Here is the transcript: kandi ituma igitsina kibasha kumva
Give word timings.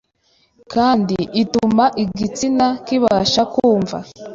kandi 0.73 1.17
ituma 1.41 1.85
igitsina 2.03 2.67
kibasha 2.85 3.41
kumva 3.53 3.97